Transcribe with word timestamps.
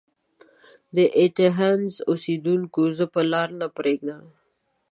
د 0.95 0.97
ایتهنز 1.19 1.93
اوسیدونکیو! 2.11 2.85
زه 2.97 3.05
به 3.13 3.21
لار 3.31 3.49
نه 3.61 3.67
پريږدم. 3.77 4.23